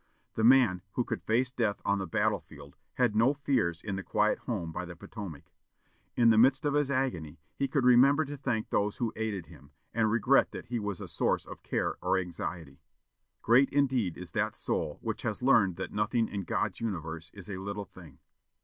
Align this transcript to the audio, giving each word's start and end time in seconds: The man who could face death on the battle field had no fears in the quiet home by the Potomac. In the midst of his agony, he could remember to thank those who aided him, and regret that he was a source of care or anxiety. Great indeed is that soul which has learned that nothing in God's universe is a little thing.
The 0.33 0.43
man 0.43 0.81
who 0.93 1.03
could 1.03 1.21
face 1.21 1.51
death 1.51 1.79
on 1.85 1.99
the 1.99 2.07
battle 2.07 2.39
field 2.39 2.75
had 2.95 3.15
no 3.15 3.35
fears 3.35 3.83
in 3.83 3.97
the 3.97 4.01
quiet 4.03 4.39
home 4.39 4.71
by 4.71 4.83
the 4.83 4.95
Potomac. 4.95 5.51
In 6.15 6.31
the 6.31 6.39
midst 6.39 6.65
of 6.65 6.73
his 6.73 6.89
agony, 6.89 7.39
he 7.53 7.67
could 7.67 7.85
remember 7.85 8.25
to 8.25 8.35
thank 8.35 8.71
those 8.71 8.97
who 8.97 9.13
aided 9.15 9.45
him, 9.45 9.73
and 9.93 10.09
regret 10.09 10.53
that 10.53 10.65
he 10.69 10.79
was 10.79 11.01
a 11.01 11.07
source 11.07 11.45
of 11.45 11.61
care 11.61 11.97
or 12.01 12.17
anxiety. 12.17 12.81
Great 13.43 13.69
indeed 13.69 14.17
is 14.17 14.31
that 14.31 14.55
soul 14.55 14.97
which 15.03 15.21
has 15.21 15.43
learned 15.43 15.75
that 15.75 15.93
nothing 15.93 16.27
in 16.27 16.45
God's 16.45 16.81
universe 16.81 17.29
is 17.35 17.47
a 17.47 17.57
little 17.57 17.85
thing. 17.85 18.17